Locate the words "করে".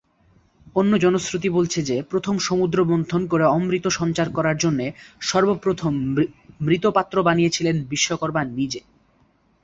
3.27-3.45